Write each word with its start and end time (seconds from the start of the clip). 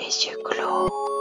Les 0.00 0.26
yeux 0.26 0.38
clos. 0.44 1.17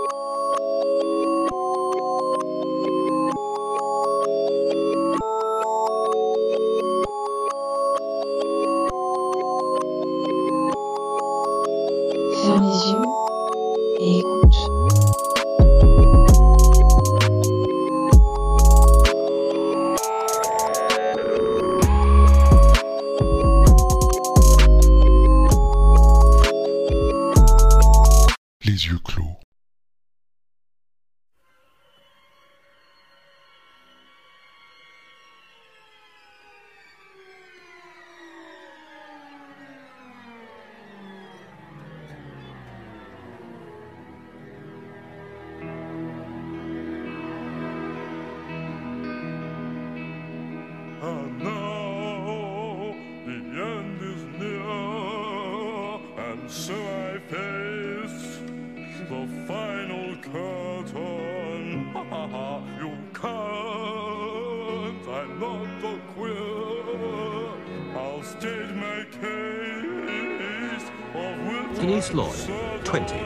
Denise 71.88 72.10
I'm 72.10 72.18
Lloyd, 72.18 72.84
20. 72.84 73.24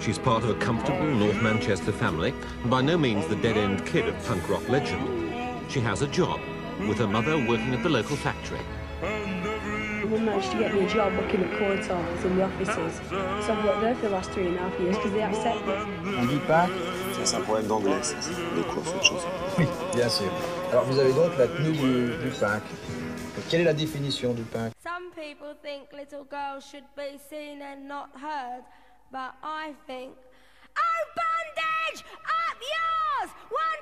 She's 0.00 0.18
part 0.18 0.42
of 0.42 0.50
a 0.50 0.54
comfortable 0.54 1.06
North 1.06 1.40
Manchester 1.40 1.92
family, 1.92 2.34
and 2.62 2.68
by 2.68 2.82
no 2.82 2.98
means 2.98 3.24
the 3.28 3.36
dead-end 3.36 3.86
kid 3.86 4.08
of 4.08 4.26
punk 4.26 4.48
rock 4.48 4.68
legend. 4.68 5.06
She 5.70 5.78
has 5.78 6.02
a 6.02 6.08
job, 6.08 6.40
with 6.80 6.98
her 6.98 7.06
mother 7.06 7.36
working 7.38 7.72
at 7.72 7.84
the 7.84 7.88
local 7.88 8.16
factory. 8.16 8.58
And 9.00 10.10
Mum 10.10 10.24
managed 10.24 10.50
to 10.50 10.58
get 10.58 10.74
me 10.74 10.86
a 10.86 10.88
job 10.88 11.12
working 11.12 11.44
at 11.44 11.52
Courtaulds 11.52 12.24
in 12.24 12.36
the 12.36 12.42
offices. 12.42 13.00
So 13.46 13.52
I've 13.52 13.64
worked 13.64 13.80
there 13.80 13.94
for 13.94 14.08
the 14.08 14.10
last 14.10 14.30
three 14.32 14.48
and 14.48 14.56
a 14.56 14.58
half 14.58 14.80
years 14.80 14.96
because 14.96 15.12
they 15.12 15.22
accept 15.22 15.64
me. 15.64 16.16
On 16.18 16.26
dit 16.26 16.40
pas 16.48 16.68
c'est 17.22 17.36
un 17.36 17.42
problème 17.42 17.68
d'anglais, 17.68 18.02
ça, 18.02 18.16
c'est 18.20 18.32
des 18.56 18.62
courses, 18.62 18.88
autre 18.88 19.04
chose. 19.04 19.22
Oui, 19.56 19.66
bien 19.94 20.08
sûr. 20.08 20.32
Alors 20.72 20.84
vous 20.84 20.98
avez 20.98 21.12
donc 21.12 21.30
la 21.38 21.46
tenue 21.46 21.76
du, 21.76 22.06
du 22.24 22.30
punk. 22.40 22.62
Quelle 23.48 23.60
est 23.60 23.64
la 23.64 23.72
définition 23.72 24.32
du 24.32 24.42
punk 24.42 24.72
should 26.80 26.96
be 26.96 27.18
seen 27.18 27.60
and 27.60 27.86
not 27.86 28.08
heard, 28.16 28.62
but 29.12 29.34
I 29.42 29.74
think. 29.86 30.14
Oh, 30.76 31.02
bondage! 31.16 32.04
Up 32.24 32.56
yours! 32.56 33.30
One, 33.50 33.80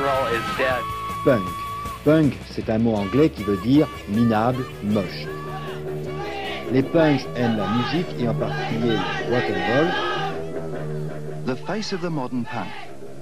roll 0.00 0.26
is 0.28 0.42
dead. 0.58 0.82
Punk. 1.24 1.46
Punk, 2.04 2.34
c'est 2.50 2.68
un 2.68 2.78
mot 2.78 2.96
anglais 2.96 3.30
qui 3.30 3.44
veut 3.44 3.56
dire 3.58 3.88
minable, 4.08 4.64
moche. 4.82 5.26
Les 6.72 6.82
punks 6.82 7.26
aiment 7.36 7.56
la 7.56 7.68
musique 7.68 8.08
et 8.18 8.28
en 8.28 8.34
particulier 8.34 8.96
le 8.96 9.34
rock 9.34 9.44
and 9.48 9.62
roll. 9.72 9.90
The 11.46 11.56
face 11.66 11.92
of 11.92 12.00
the 12.00 12.10
modern 12.10 12.44
punk. 12.44 12.68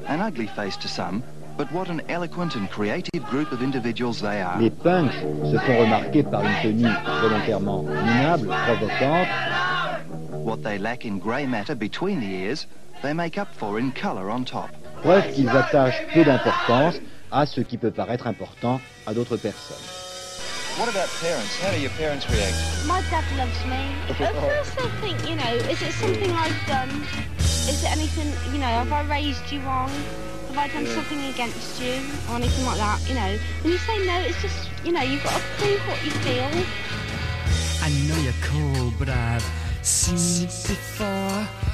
An 0.08 0.20
ugly 0.20 0.48
face 0.48 0.76
to 0.78 0.88
some, 0.88 1.22
but 1.56 1.70
what 1.70 1.88
an 1.88 2.00
eloquent 2.08 2.56
and 2.56 2.68
creative 2.68 3.24
group 3.30 3.52
of 3.52 3.62
individuals 3.62 4.20
they 4.20 4.40
are. 4.40 4.58
Les 4.60 4.70
punks 4.70 5.14
se 5.14 5.58
font 5.58 5.78
remarquer 5.78 6.22
par 6.22 6.42
une 6.42 6.62
tenue 6.62 6.94
volontairement 7.20 7.82
minable, 7.82 8.48
provocante. 8.66 9.28
What 10.32 10.62
they 10.62 10.78
lack 10.78 11.04
in 11.04 11.18
grey 11.18 11.46
matter 11.46 11.76
between 11.76 12.20
the 12.20 12.26
ears, 12.26 12.66
they 13.02 13.12
make 13.12 13.38
up 13.38 13.48
for 13.54 13.78
in 13.78 13.92
colour 13.92 14.30
on 14.30 14.44
top. 14.44 14.70
Preuve 15.02 15.32
qu'ils 15.32 15.48
attachent 15.48 16.02
peu 16.14 16.24
d'importance 16.24 16.94
à 17.32 17.44
ce 17.44 17.60
qui 17.60 17.76
peut 17.76 17.90
paraître 17.90 18.28
important 18.28 18.80
à 19.06 19.12
d'autres 19.12 19.36
personnes. 19.36 19.76
What 20.78 20.88
about 20.88 21.08
parents? 21.20 21.52
How 21.60 21.74
do 21.74 21.80
your 21.80 21.90
parents 21.98 22.24
react? 22.30 22.54
My 22.86 23.02
dad 23.10 23.24
loves 23.36 23.64
me. 23.66 23.92
At 24.24 24.32
first 24.32 24.78
I 24.78 24.88
think, 25.02 25.28
you 25.28 25.36
know, 25.36 25.52
is 25.70 25.82
it 25.82 25.92
something 25.92 26.30
I've 26.30 26.66
done? 26.66 27.02
Is 27.68 27.82
it 27.82 27.90
anything, 27.92 28.30
you 28.54 28.58
know, 28.58 28.66
have 28.66 28.92
I 28.92 29.02
raised 29.10 29.50
you 29.50 29.60
wrong? 29.60 29.90
Have 30.48 30.56
I 30.56 30.68
done 30.68 30.86
something 30.86 31.18
against 31.34 31.82
you? 31.82 32.00
Or 32.30 32.36
anything 32.36 32.64
like 32.64 32.78
that, 32.78 33.00
you 33.08 33.14
know? 33.14 33.38
When 33.62 33.72
you 33.72 33.78
say 33.78 34.06
no, 34.06 34.18
it's 34.20 34.40
just, 34.40 34.70
you 34.84 34.92
know, 34.92 35.02
you've 35.02 35.24
got 35.24 35.34
to 35.34 35.42
prove 35.58 35.80
what 35.88 36.02
you 36.04 36.10
feel. 36.22 36.48
I 37.82 37.90
know 38.06 38.16
you're 38.22 38.40
cold, 38.40 38.94
but 38.98 39.08
I've 39.08 39.44
seen 39.82 40.46
it 40.46 40.68
before. 40.68 41.71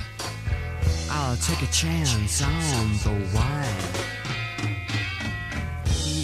I'll 1.29 1.37
take 1.37 1.61
a 1.61 1.71
chance 1.71 2.41
on 2.41 2.93
the 3.05 3.11
wine. 3.37 3.85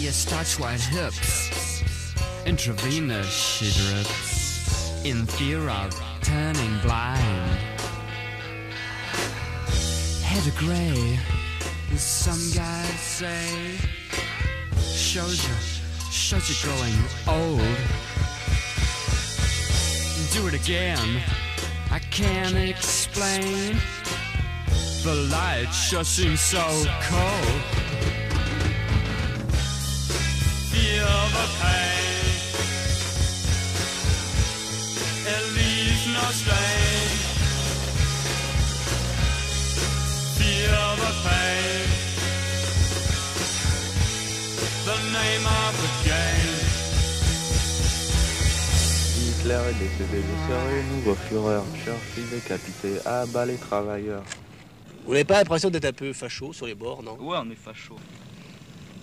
Your 0.01 0.11
starch 0.11 0.59
white 0.59 0.79
hips, 0.79 2.15
intravenous 2.47 3.29
she 3.29 3.65
drips, 3.83 5.05
in 5.05 5.27
fear 5.27 5.69
of 5.69 5.93
turning 6.23 6.79
blind. 6.79 7.59
Head 10.23 10.47
of 10.47 10.57
gray, 10.57 11.19
as 11.93 12.01
some 12.01 12.41
guys 12.55 12.99
say, 12.99 13.77
shows 14.81 15.47
you, 15.47 15.53
shows 16.09 16.49
you 16.49 16.55
growing 16.67 16.95
old 17.27 17.77
do 20.33 20.47
it 20.47 20.55
again. 20.55 21.21
I 21.91 21.99
can't 21.99 22.57
explain. 22.57 23.77
The 25.05 25.13
light 25.13 25.71
sure 25.71 26.03
seems 26.03 26.41
so 26.41 26.65
cold. 27.07 27.61
Feel 30.71 31.15
the 31.37 31.45
pain. 31.61 32.25
It 35.29 35.43
leaves 35.53 36.05
no 36.09 36.25
stain. 36.41 37.09
Feel 40.39 40.85
the 41.03 41.13
pain. 41.25 41.85
The 44.89 44.97
name 45.13 45.45
of 45.45 45.73
the 45.83 45.91
game. 46.09 46.55
Hitler 49.19 49.61
est 49.69 49.77
décédé, 49.77 50.23
je 50.27 50.35
serai 50.49 50.83
nouveau 50.95 51.15
Führer, 51.29 51.61
Churchill 51.85 52.27
décapité, 52.31 52.91
à 53.05 53.27
bas 53.27 53.45
les 53.45 53.57
travailleurs. 53.57 54.23
Vous 55.05 55.11
n'avez 55.11 55.23
pas 55.23 55.37
l'impression 55.39 55.69
d'être 55.69 55.85
un 55.85 55.93
peu 55.93 56.13
facho 56.13 56.51
sur 56.53 56.65
les 56.65 56.75
bords, 56.75 57.03
non? 57.03 57.17
Ouais, 57.19 57.37
on 57.41 57.49
est 57.51 57.55
facho. 57.55 57.95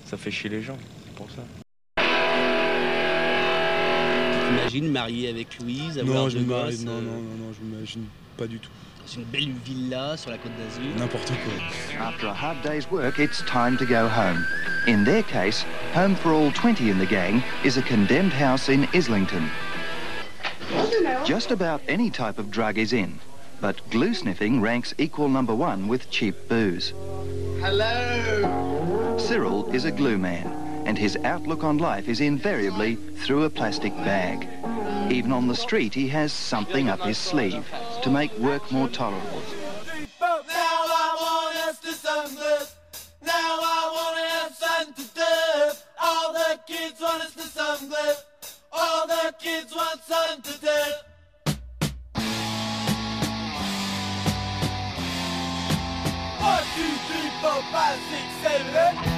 Ça 0.05 0.17
fait 0.17 0.31
chier 0.31 0.51
les 0.51 0.63
gens, 0.63 0.77
c'est 1.05 1.15
pour 1.15 1.29
ça. 1.31 1.43
Tu 1.97 2.03
t'imagines 4.49 4.91
marié 4.91 5.29
avec 5.29 5.59
Louise, 5.61 5.99
avoir 5.99 6.17
Non, 6.17 6.25
deux 6.25 6.31
je 6.31 6.39
me 6.39 6.45
marie. 6.45 6.71
gosses, 6.73 6.85
Non, 6.85 6.93
euh, 6.93 7.01
non, 7.01 7.13
non, 7.13 7.47
non, 7.47 7.53
je 7.59 7.65
m'imagine 7.65 8.05
pas 8.37 8.47
du 8.47 8.59
tout. 8.59 8.71
dans 9.07 9.13
une 9.15 9.25
belle 9.25 9.53
villa 9.65 10.17
sur 10.17 10.31
la 10.31 10.39
côte 10.39 10.53
d'Azur? 10.59 10.95
N'importe 10.99 11.29
quoi. 11.29 12.07
After 12.07 12.27
a 12.27 12.35
hard 12.35 12.61
day's 12.63 12.91
work, 12.91 13.19
it's 13.19 13.43
time 13.47 13.77
to 13.79 13.87
go 13.87 14.09
home. 14.09 14.45
In 14.87 15.05
their 15.05 15.23
case, 15.23 15.65
home 15.95 16.15
for 16.17 16.33
all 16.33 16.51
20 16.53 16.91
in 16.91 16.99
the 16.99 17.07
gang 17.09 17.41
is 17.65 17.79
a 17.79 17.83
condemned 17.83 18.33
house 18.33 18.69
in 18.69 18.87
Islington. 18.95 19.49
Just 21.25 21.51
about 21.53 21.81
any 21.89 22.11
type 22.11 22.39
of 22.39 22.51
drug 22.51 22.77
is 22.79 22.93
in, 22.93 23.19
but 23.63 23.81
glue 23.91 24.13
sniffing 24.13 24.61
ranks 24.61 24.93
equal 24.99 25.29
number 25.29 25.55
one 25.55 25.87
with 25.87 26.11
cheap 26.11 26.35
booze. 26.49 26.93
Hello! 27.61 29.17
Cyril 29.19 29.73
is 29.73 29.85
a 29.85 29.93
glue 29.93 30.19
man, 30.19 30.49
and 30.85 30.99
his 30.99 31.17
outlook 31.23 31.63
on 31.63 31.79
life 31.79 32.09
is 32.09 32.21
invariably 32.21 32.97
through 32.97 33.45
a 33.45 33.51
plastic 33.51 33.95
bag. 33.99 34.49
Even 35.13 35.31
on 35.33 35.47
the 35.47 35.55
street, 35.55 35.95
he 35.95 36.09
has 36.09 36.33
something 36.33 36.89
up 36.89 37.01
his 37.03 37.17
sleeve 37.17 37.65
to 38.03 38.11
make 38.11 38.37
work 38.39 38.71
more 38.73 38.89
tolerable. 38.89 39.43
All 48.75 49.07
the 49.07 49.35
kids 49.39 49.73
want 49.75 50.03
sun 50.03 50.43
to 50.43 50.61
death. 50.61 51.12
faut 57.43 57.63
pas 57.73 57.95
s'exceller 58.09 59.12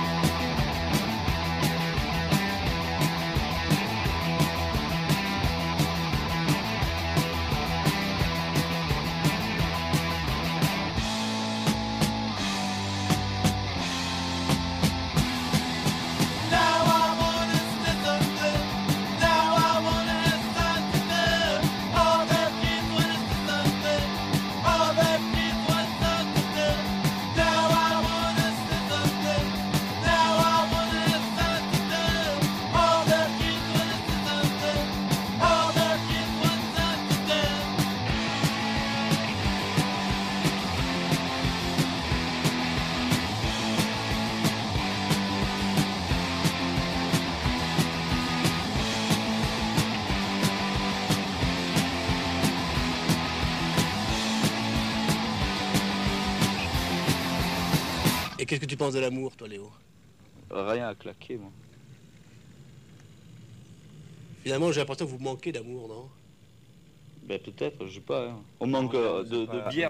Et 58.44 58.46
qu'est-ce 58.46 58.60
que 58.60 58.66
tu 58.66 58.76
penses 58.76 58.92
de 58.92 58.98
l'amour, 58.98 59.34
toi, 59.36 59.48
Léo? 59.48 59.70
Rien 60.50 60.88
à 60.88 60.94
claquer, 60.94 61.38
moi. 61.38 61.50
Finalement, 64.42 64.70
j'ai 64.70 64.80
l'impression 64.80 65.06
que 65.06 65.10
vous 65.12 65.18
manquez 65.18 65.50
d'amour, 65.50 65.88
non? 65.88 66.08
Ben 67.26 67.38
peut-être, 67.40 67.86
je 67.86 67.94
sais 67.94 68.00
pas. 68.00 68.28
hein. 68.28 68.42
On 68.60 68.66
manque 68.66 68.92
euh, 68.96 69.24
de, 69.24 69.46
de 69.46 69.70
bière. 69.70 69.88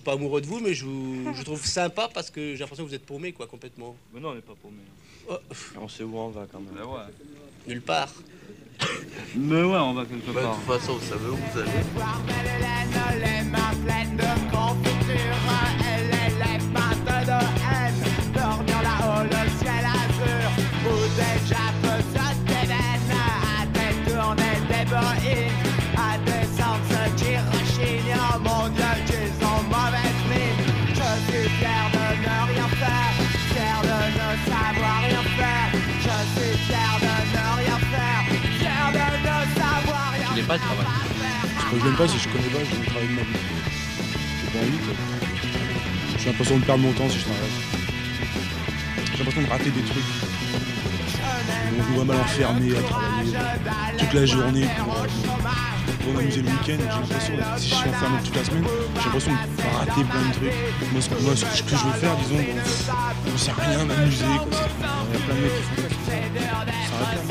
Suis 0.00 0.04
pas 0.04 0.12
amoureux 0.14 0.40
de 0.40 0.46
vous, 0.46 0.60
mais 0.60 0.72
je 0.72 0.86
vous, 0.86 1.34
je 1.34 1.42
trouve 1.42 1.64
sympa 1.64 2.08
parce 2.12 2.30
que 2.30 2.54
j'ai 2.54 2.60
l'impression 2.60 2.84
que 2.84 2.88
vous 2.88 2.94
êtes 2.94 3.04
paumé, 3.04 3.32
quoi, 3.32 3.46
complètement. 3.46 3.94
Mais 4.14 4.20
non, 4.20 4.30
on 4.30 4.34
n'est 4.34 4.40
pas 4.40 4.54
paumé. 4.60 4.78
Oh, 5.28 5.36
On 5.80 5.88
sait 5.88 6.04
où 6.04 6.16
on 6.16 6.30
va 6.30 6.46
quand 6.50 6.60
même. 6.60 6.74
ouais. 6.74 7.00
nulle 7.68 7.82
part. 7.82 8.12
Mais 9.36 9.62
ouais, 9.62 9.78
on 9.78 9.92
va 9.92 10.06
quelque 10.06 10.30
part. 10.30 10.56
De 10.56 10.64
toute 10.64 10.80
façon, 10.80 10.94
vous 10.94 11.06
savez 11.06 11.28
où 11.28 11.36
vous 11.36 11.58
allez. 11.58 11.70
De. 24.90 25.69
Pas 40.50 40.56
le 40.56 40.62
travail. 40.62 40.86
Ce 41.60 41.70
que 41.70 41.78
je 41.78 41.84
n'aime 41.84 41.94
pas, 41.94 42.08
c'est 42.08 42.16
que 42.16 42.22
je 42.22 42.28
connais 42.28 42.48
pas, 42.48 42.58
je 42.58 42.76
vais 42.76 42.86
travailler 42.86 43.08
de 43.08 43.14
ma 43.14 43.22
vie. 43.22 43.28
J'ai 44.42 44.50
pas 44.50 44.58
envie. 44.58 44.80
J'ai 46.18 46.26
l'impression 46.26 46.58
de 46.58 46.64
perdre 46.64 46.82
mon 46.82 46.92
temps 46.92 47.08
si 47.08 47.18
je 47.20 47.24
travaille. 47.24 47.56
J'ai 49.12 49.18
l'impression 49.18 49.42
de 49.42 49.46
rater 49.48 49.70
des 49.70 49.82
trucs. 49.82 50.04
On 51.70 51.76
me 51.78 51.94
vois 51.94 52.04
mal 52.04 52.16
enfermé 52.16 52.76
à 52.76 52.82
travailler 52.82 53.32
toute 53.98 54.12
la 54.12 54.26
journée 54.26 54.66
pour, 54.78 54.94
euh, 54.96 55.06
pour 56.02 56.14
m'amuser 56.14 56.42
le 56.42 56.48
week-end. 56.48 56.78
J'ai 56.80 56.86
l'impression, 56.98 57.34
si 57.56 57.68
je 57.70 57.74
suis 57.76 57.88
enfermé 57.88 58.18
toute 58.24 58.36
la 58.36 58.44
semaine, 58.44 58.64
j'ai 58.96 59.04
l'impression 59.04 59.30
de 59.32 59.78
rater 59.78 60.04
plein 60.04 60.28
de 60.28 60.32
trucs. 60.34 60.92
Moi, 60.92 61.00
ce 61.00 61.08
que, 61.10 61.22
moi, 61.22 61.36
ce 61.36 61.44
que- 61.44 61.76
je 61.76 61.84
veux 61.86 61.92
faire, 61.92 62.16
disons, 62.16 62.44
on 63.32 63.38
sert 63.38 63.54
à 63.60 63.62
rien 63.68 63.84
m'amuser. 63.84 64.24
Il 64.24 64.32
y 64.32 64.34
a 64.34 65.24
plein 65.26 65.34
de 65.36 65.40
mecs 65.42 65.52
qui 65.54 65.62
font 65.76 65.86
ça. 66.98 67.30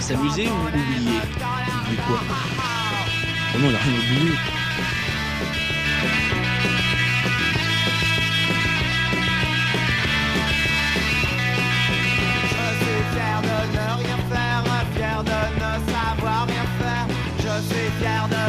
S'amuser 0.00 0.48
ou 0.48 0.66
oublier? 0.66 1.69
Mais 1.90 1.96
quoi 1.96 2.20
Oh 3.52 3.58
non, 3.58 3.68
rien 3.68 3.98
oublié. 3.98 4.32
Je 12.52 12.66
suis 12.80 13.02
fier 13.12 13.38
de 13.42 13.56
ne 13.76 13.86
rien 14.02 14.18
faire, 14.30 14.62
fier 14.94 15.20
de 15.24 15.40
ne 15.60 15.72
savoir 15.92 16.46
rien 16.46 16.66
faire. 16.78 17.06
Je 17.38 17.54
suis 17.68 17.90
fier 17.98 18.24
de 18.28 18.39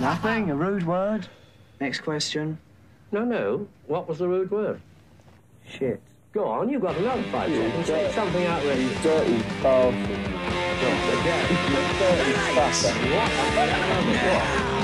Nothing, 0.00 0.50
a 0.50 0.54
rude 0.56 0.86
word. 0.86 1.28
Next 1.80 2.00
question. 2.00 2.58
No, 3.12 3.24
no. 3.24 3.68
What 3.86 4.08
was 4.08 4.18
the 4.18 4.28
rude 4.28 4.50
word? 4.50 4.80
Shit. 5.68 6.00
Go 6.32 6.44
on, 6.44 6.68
you've 6.68 6.82
got 6.82 6.96
another 6.96 7.22
five 7.24 7.50
seconds. 7.50 7.86
Say 7.86 8.10
something 8.12 8.46
outrageous. 8.46 9.02
Dirty 9.02 9.38
bastard. 9.62 9.94
Again. 11.20 11.48
Dirty 11.98 12.32
bastard. 12.54 12.96
I 14.30 14.77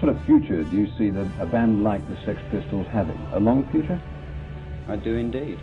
sort 0.00 0.16
of 0.16 0.24
future 0.24 0.64
do 0.64 0.76
you 0.76 0.88
see 0.96 1.10
that 1.10 1.30
a 1.40 1.46
band 1.46 1.84
like 1.84 2.00
the 2.08 2.16
Sex 2.24 2.40
Pistols 2.50 2.86
having? 2.90 3.18
A 3.32 3.38
long 3.38 3.68
future? 3.70 4.00
I 4.88 4.96
do 4.96 5.14
indeed. 5.16 5.58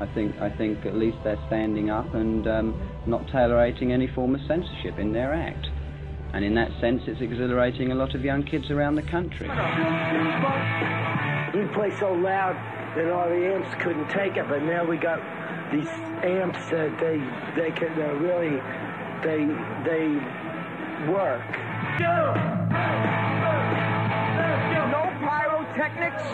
I 0.00 0.06
think 0.06 0.36
I 0.40 0.50
think 0.50 0.84
at 0.86 0.96
least 0.96 1.18
they're 1.22 1.38
standing 1.46 1.90
up 1.90 2.14
and 2.14 2.46
um, 2.48 2.90
not 3.06 3.28
tolerating 3.28 3.92
any 3.92 4.08
form 4.08 4.34
of 4.34 4.40
censorship 4.48 4.98
in 4.98 5.12
their 5.12 5.32
act. 5.32 5.68
And 6.32 6.44
in 6.44 6.54
that 6.54 6.70
sense, 6.80 7.02
it's 7.06 7.20
exhilarating 7.20 7.92
a 7.92 7.94
lot 7.94 8.14
of 8.14 8.24
young 8.24 8.42
kids 8.42 8.70
around 8.70 8.94
the 8.94 9.02
country. 9.02 9.48
We 11.54 11.66
play 11.74 11.90
so 11.98 12.12
loud 12.12 12.54
that 12.96 13.10
all 13.10 13.28
the 13.28 13.54
amps 13.54 13.74
couldn't 13.82 14.08
take 14.08 14.36
it, 14.36 14.48
but 14.48 14.62
now 14.62 14.84
we 14.84 14.96
got 14.96 15.20
these 15.70 15.88
amps 16.22 16.58
that 16.70 16.98
they 16.98 17.18
they 17.60 17.70
can 17.70 17.92
uh, 18.00 18.14
really 18.14 18.60
they 19.22 19.44
they 19.84 20.08
work. 21.10 21.42
No 24.90 25.02
pyrotechnics, 25.20 26.24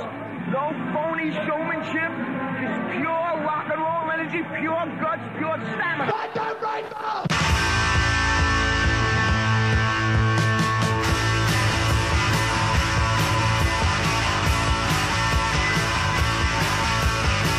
no 0.52 0.70
phony 0.94 1.32
showmanship, 1.46 2.12
just 2.60 2.78
pure 2.92 3.30
rock 3.42 3.66
and 3.72 3.80
roll 3.82 4.10
energy, 4.12 4.42
pure 4.58 4.86
guts, 5.00 5.22
pure 5.36 5.58
stamina. 5.74 6.12
Fight 6.12 6.34
the 6.34 6.40
rainbow! 6.62 7.26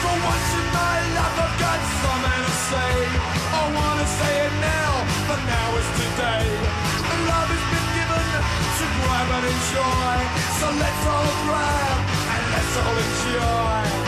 For 0.02 0.16
once 0.26 0.50
in 0.56 0.66
my 0.74 0.98
life 1.18 1.38
I've 1.44 1.56
got 1.60 1.80
something 2.02 2.42
to 2.46 2.52
say. 2.52 3.07
Now, 5.46 5.46
now 5.46 5.78
is 5.78 5.90
today. 6.02 6.48
And 7.12 7.22
Love 7.30 7.50
has 7.54 7.66
been 7.74 7.90
given 7.98 8.28
to 8.78 8.86
grab 8.98 9.30
and 9.38 9.46
enjoy. 9.54 10.16
So 10.60 10.68
let's 10.82 11.04
all 11.06 11.32
grab 11.46 11.98
and 12.34 12.44
let's 12.54 12.76
all 12.82 12.98
enjoy. 13.06 14.07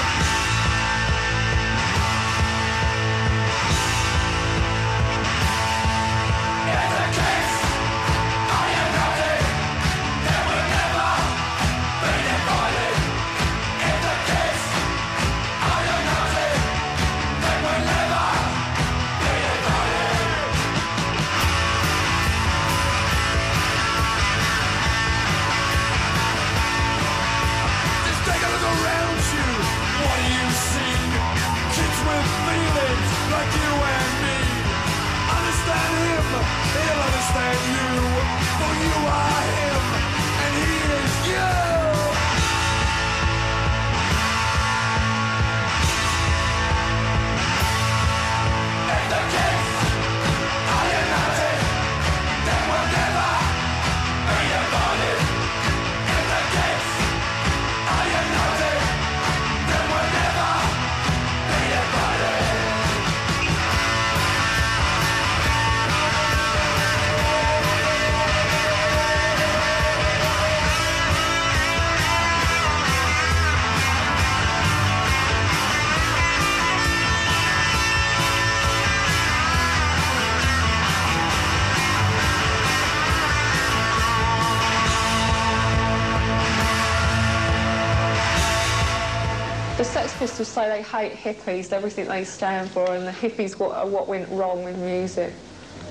Pistols 90.17 90.47
say 90.47 90.67
they 90.67 90.81
hate 90.81 91.13
hippies, 91.13 91.71
everything 91.71 92.07
they 92.07 92.23
stand 92.23 92.69
for, 92.71 92.93
and 92.93 93.07
the 93.07 93.11
hippies 93.11 93.57
what, 93.59 93.71
are 93.71 93.87
what 93.87 94.07
went 94.07 94.27
wrong 94.29 94.63
with 94.63 94.77
music. 94.77 95.31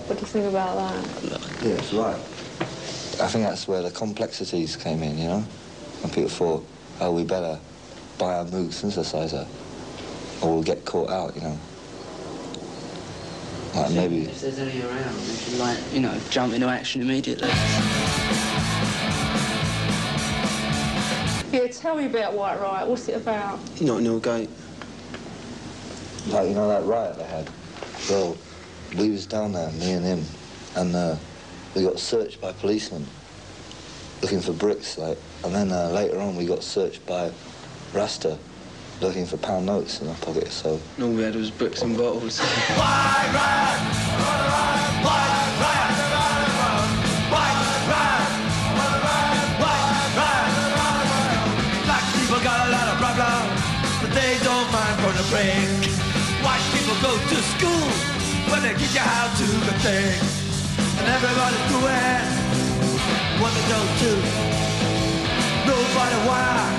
What 0.06 0.18
do 0.18 0.20
you 0.22 0.26
think 0.26 0.46
about 0.46 0.76
that? 0.76 1.62
Yeah, 1.62 1.72
it's 1.72 1.92
right. 1.92 2.16
I 3.20 3.28
think 3.28 3.44
that's 3.44 3.66
where 3.66 3.82
the 3.82 3.90
complexities 3.90 4.76
came 4.76 5.02
in, 5.02 5.18
you 5.18 5.26
know? 5.26 5.44
And 6.02 6.12
people 6.12 6.28
thought, 6.28 6.66
oh, 7.00 7.12
we 7.12 7.24
better 7.24 7.58
buy 8.18 8.38
a 8.38 8.44
Moog 8.44 8.68
synthesizer 8.68 9.46
or 10.42 10.54
we'll 10.54 10.62
get 10.62 10.84
caught 10.84 11.10
out, 11.10 11.34
you 11.34 11.42
know? 11.42 11.58
Like 13.74 13.90
maybe... 13.92 14.22
If 14.22 14.40
there's 14.40 14.58
any 14.58 14.80
around, 14.82 15.14
we 15.14 15.34
should, 15.34 15.58
like, 15.58 15.78
you 15.92 16.00
know, 16.00 16.18
jump 16.30 16.52
into 16.54 16.66
action 16.66 17.00
immediately. 17.02 17.50
Yeah, 21.52 21.66
tell 21.68 21.96
me 21.96 22.06
about 22.06 22.34
White 22.34 22.60
Riot. 22.60 22.88
What's 22.88 23.08
it 23.08 23.16
about? 23.16 23.58
Not 23.80 24.02
Neil 24.02 24.20
Gate. 24.20 24.50
Like, 26.28 26.48
you 26.48 26.54
know 26.54 26.68
that 26.68 26.84
riot 26.84 27.16
they 27.16 27.24
had? 27.24 27.48
Well, 28.10 28.36
we 28.98 29.10
was 29.10 29.24
down 29.24 29.52
there, 29.52 29.70
me 29.72 29.92
and 29.92 30.04
him, 30.04 30.24
and 30.76 30.94
uh, 30.94 31.16
we 31.74 31.84
got 31.84 31.98
searched 31.98 32.40
by 32.40 32.52
policemen 32.52 33.06
looking 34.20 34.40
for 34.40 34.52
bricks, 34.52 34.98
like, 34.98 35.16
and 35.44 35.54
then 35.54 35.72
uh, 35.72 35.88
later 35.88 36.18
on 36.18 36.36
we 36.36 36.44
got 36.44 36.62
searched 36.62 37.06
by 37.06 37.30
Rasta 37.94 38.36
looking 39.00 39.24
for 39.24 39.38
pound 39.38 39.64
notes 39.64 40.02
in 40.02 40.08
our 40.08 40.14
pockets, 40.16 40.54
so... 40.54 40.78
All 41.00 41.08
we 41.08 41.22
had 41.22 41.34
was 41.34 41.50
bricks 41.50 41.80
and 41.80 41.96
bottles. 41.96 42.38
Black 42.74 43.32
break. 55.38 55.86
White 56.42 56.66
people 56.74 56.96
go 57.02 57.12
to 57.14 57.38
school 57.54 57.88
when 58.50 58.60
they 58.62 58.74
teach 58.74 58.94
you 58.94 59.06
how 59.14 59.26
to 59.38 59.44
do 59.44 59.72
things. 59.86 60.30
And 60.98 61.06
everybody's 61.16 61.66
doing 61.74 62.26
what 63.40 63.50
they 63.56 63.66
don't 63.74 63.94
do. 64.02 64.14
Nobody 65.68 66.18
whack 66.28 66.70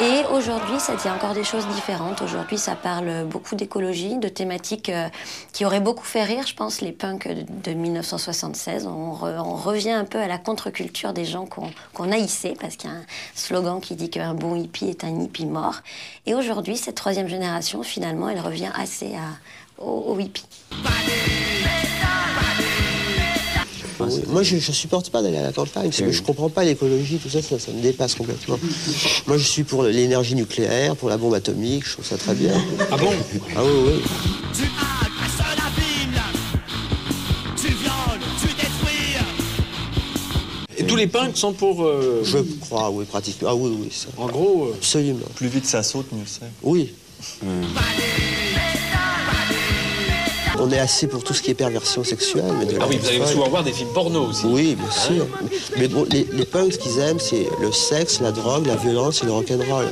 Et 0.01 0.25
aujourd'hui, 0.33 0.79
ça 0.79 0.95
dit 0.95 1.09
encore 1.09 1.35
des 1.35 1.43
choses 1.43 1.67
différentes. 1.75 2.23
Aujourd'hui, 2.23 2.57
ça 2.57 2.77
parle 2.77 3.25
beaucoup 3.27 3.57
d'écologie, 3.57 4.17
de 4.19 4.29
thématiques 4.29 4.91
euh, 4.91 5.09
qui 5.53 5.65
auraient 5.65 5.81
beaucoup 5.81 6.05
fait 6.05 6.23
rire, 6.23 6.47
je 6.47 6.55
pense, 6.55 6.81
les 6.81 6.93
punks 6.93 7.27
de, 7.27 7.45
de 7.65 7.75
1976. 7.75 8.87
On, 8.87 9.13
re- 9.13 9.41
on 9.41 9.57
revient 9.57 9.91
un 9.91 10.05
peu 10.05 10.19
à 10.19 10.29
la 10.29 10.39
contre-culture 10.39 11.13
des 11.13 11.25
gens 11.25 11.47
qu'on 11.47 11.69
qu'on 11.95 12.13
haïssait, 12.13 12.55
parce 12.61 12.77
qu'il 12.77 12.89
y 12.91 12.93
a 12.93 12.97
un 12.97 13.03
slogan 13.35 13.81
qui 13.81 13.97
dit 13.97 14.09
qu'un 14.09 14.35
bon 14.35 14.55
hippie 14.55 14.89
est 14.89 15.03
un 15.03 15.21
hippie 15.21 15.47
mort. 15.47 15.81
Et 16.27 16.35
aujourd'hui, 16.37 16.77
cette 16.77 16.95
troisième 16.95 17.27
génération, 17.29 17.83
finalement, 17.83 18.29
elle 18.29 18.41
revient 18.41 18.71
assez 18.79 19.17
à, 19.17 19.83
aux, 19.85 20.17
Moi, 24.29 24.43
je 24.43 24.57
ne 24.57 24.61
supporte 24.61 25.11
pas 25.11 25.23
d'aller 25.23 25.39
à 25.39 25.43
la 25.43 25.53
campagne. 25.53 25.85
parce 25.91 25.99
que 26.01 26.13
Je 26.13 26.23
comprends 26.23 26.49
pas 26.49 26.65
l'écologie, 26.65 27.19
tout 27.19 27.29
ça, 27.29 27.43
ça, 27.43 27.59
ça 27.59 27.73
me 27.73 27.81
dépasse 27.81 28.15
complètement. 28.15 28.59
Moi, 29.27 29.39
je 29.39 29.43
suis 29.45 29.65
pour 29.65 29.83
l'énergie 29.85 30.35
nucléaire, 30.35 30.95
pour 30.97 31.09
la 31.09 31.17
bombe 31.17 31.35
atomique, 31.35 31.87
je 31.87 31.93
trouve 31.95 32.05
ça 32.07 32.17
très 32.17 32.35
bien. 32.35 32.53
Ah 32.91 32.97
bon? 32.97 33.11
Ah 33.57 33.65
oui, 33.65 33.71
oui. 33.87 34.03
Tu 34.55 34.63
agresses 34.65 35.39
la 35.57 35.71
ville, 35.81 36.23
tu 37.57 37.67
violes, 37.69 38.21
tu 38.41 38.47
détruis. 38.47 39.17
tous 40.87 40.97
les 40.97 41.07
punks 41.07 41.37
sont 41.37 41.53
pour. 41.53 41.83
euh, 41.85 42.23
Je 42.25 42.39
crois, 42.61 42.91
oui, 42.91 43.05
pratiquement. 43.05 43.49
Ah 43.51 43.55
oui, 43.57 43.71
oui, 43.83 43.89
ça. 43.91 44.09
En 44.17 44.27
gros. 44.29 44.67
euh, 44.69 44.75
Absolument. 44.77 45.27
Plus 45.35 45.49
vite 45.49 45.67
ça 45.67 45.83
saute, 45.83 46.11
mieux 46.13 46.23
c'est. 46.27 46.41
Oui. 46.63 46.93
On 50.61 50.71
est 50.73 50.79
assez 50.79 51.07
pour 51.07 51.23
tout 51.23 51.35
ce 51.35 51.43
qui 51.43 51.51
est 51.51 51.55
perversion 51.55 52.03
sexuelle. 52.05 52.45
Mais 52.59 52.67
de 52.67 52.79
Ah 52.81 52.87
oui, 52.89 52.99
vous 53.01 53.09
allez 53.09 53.27
souvent 53.27 53.49
voir 53.49 53.63
des 53.65 53.73
films 53.73 53.93
porno 53.93 54.27
aussi. 54.27 54.47
Oui, 54.47 54.75
bien 54.75 54.91
sûr. 54.91 55.27
Mais 55.79 55.89
bon, 55.89 56.05
les, 56.11 56.27
les 56.33 56.45
punks, 56.45 56.73
ce 56.73 56.79
qu'ils 56.79 56.99
aiment, 56.99 57.21
c'est 57.21 57.47
le 57.61 57.71
sexe, 57.73 58.21
la 58.21 58.33
drogue, 58.33 58.67
la 58.67 58.77
violence 58.77 59.23
et 59.23 59.27
le 59.27 59.33
rock'n'roll. 59.33 59.87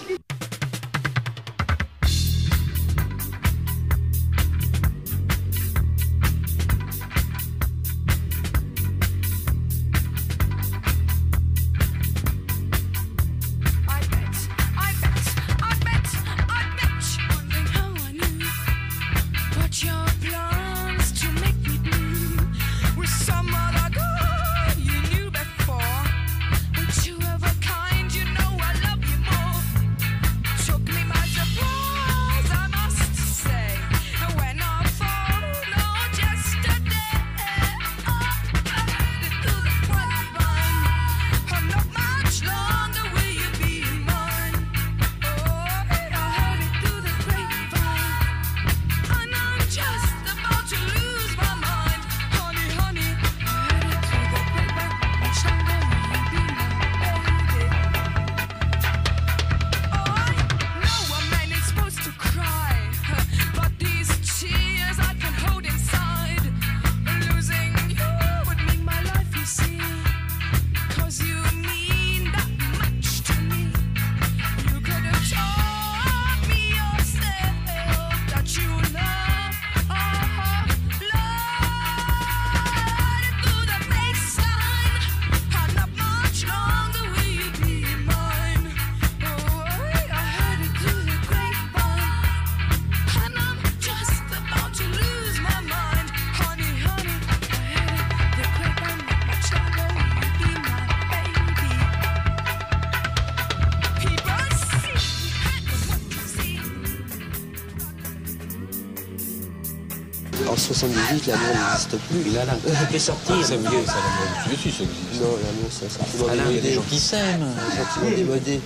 En 111.07 111.19
78, 111.19 111.27
l'amour 111.27 111.47
n'existe 111.55 111.97
plus. 112.09 112.33
Là, 112.35 112.45
là, 112.45 112.55
tout 112.55 112.95
est 112.97 112.99
sorti. 112.99 113.33
Ça 113.45 113.57
veut 113.57 113.63
dire, 113.63 113.71
ça 113.87 113.95
l'amour. 113.95 114.51
Si, 114.51 114.57
si, 114.57 114.77
ça 114.77 114.83
existe. 114.85 115.21
Non, 115.23 115.29
l'amour, 115.31 115.71
c'est 115.71 115.91
sentiment 115.91 116.27
Ah 116.31 116.37
non, 116.37 116.43
il 116.51 116.57
y 116.57 116.59
a 116.59 116.63
des 116.63 116.75
gens 116.75 116.83
qui 116.89 116.99
s'aiment. 116.99 117.43
Un 117.45 117.85
sentiment 117.85 118.17
démodé. 118.17 118.61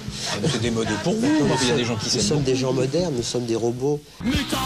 C'est 0.51 0.61
démodé 0.61 0.91
pour 1.05 1.15
vous. 1.15 1.21
Nous 1.27 1.47
Il 1.63 1.69
y 1.69 1.71
a 1.73 1.77
des 1.77 1.85
sommes- 1.85 1.85
gens 1.85 1.97
qui 1.97 2.05
Nous 2.07 2.11
s'aiment. 2.11 2.21
sommes 2.23 2.43
des 2.43 2.57
gens 2.57 2.73
modernes, 2.73 3.15
nous 3.17 3.23
sommes 3.23 3.45
des 3.47 3.57
robots. 3.57 4.01
Mutant, 4.25 4.57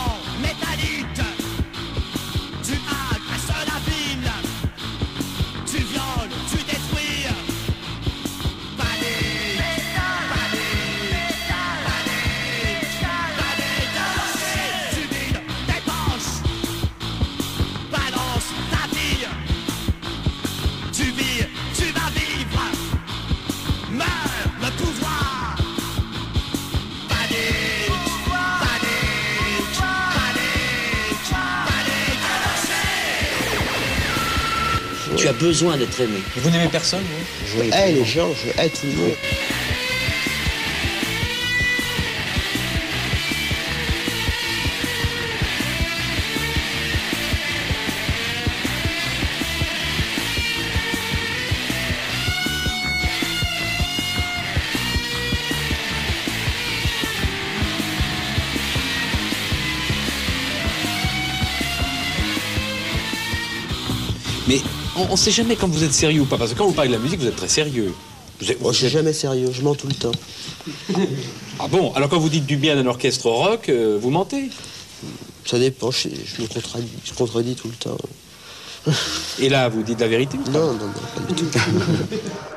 besoin 35.44 35.76
d'être 35.76 36.00
aimé. 36.00 36.20
Vous 36.36 36.48
n'aimez 36.48 36.68
personne, 36.68 37.02
vous? 37.02 37.46
Je 37.46 37.70
hais 37.70 37.92
les 37.92 38.04
gens, 38.04 38.30
je 38.32 38.48
hais 38.62 38.70
tout 38.70 38.86
le 38.86 38.92
monde. 38.94 39.14
On 64.96 65.12
ne 65.12 65.16
sait 65.16 65.30
jamais 65.30 65.56
quand 65.56 65.68
vous 65.68 65.84
êtes 65.84 65.92
sérieux 65.92 66.22
ou 66.22 66.26
pas. 66.26 66.36
Parce 66.38 66.52
que 66.52 66.58
quand 66.58 66.66
vous 66.66 66.72
parlez 66.72 66.90
de 66.90 66.94
la 66.96 67.00
musique, 67.02 67.20
vous 67.20 67.26
êtes 67.26 67.36
très 67.36 67.48
sérieux. 67.48 67.92
Vous 68.40 68.50
êtes- 68.50 68.60
Moi, 68.60 68.72
je 68.72 68.78
suis 68.78 68.86
êtes- 68.86 68.92
jamais 68.92 69.12
sérieux, 69.12 69.50
je 69.52 69.62
mens 69.62 69.74
tout 69.74 69.86
le 69.88 69.94
temps. 69.94 70.12
Ah 71.60 71.68
bon 71.68 71.92
Alors 71.94 72.08
quand 72.08 72.18
vous 72.18 72.28
dites 72.28 72.46
du 72.46 72.56
bien 72.56 72.74
d'un 72.74 72.86
orchestre 72.86 73.30
rock, 73.30 73.68
euh, 73.68 73.96
vous 74.00 74.10
mentez? 74.10 74.50
Ça 75.46 75.56
dépend, 75.58 75.92
je, 75.92 76.08
je 76.08 76.42
me 76.42 76.48
contredis, 76.48 76.88
je 77.04 77.12
contredis 77.12 77.54
tout 77.54 77.68
le 77.68 77.74
temps. 77.74 77.96
Et 79.38 79.48
là, 79.48 79.68
vous 79.68 79.82
dites 79.84 80.00
la 80.00 80.08
vérité 80.08 80.36
ou 80.36 80.42
pas? 80.42 80.50
Non, 80.50 80.72
non, 80.72 80.86
non, 80.86 80.92
pas 81.14 81.32
du 81.32 81.34
tout. 81.44 81.58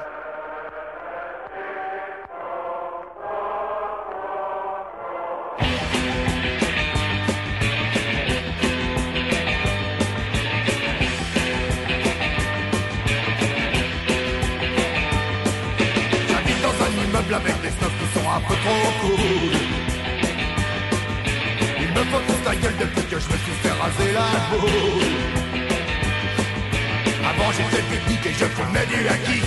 Avant 27.29 27.51
j'étais 27.51 27.83
technique 27.83 28.25
et 28.25 28.31
je 28.31 28.45
fumais 28.45 28.85
du 28.85 29.05
acquis. 29.09 29.43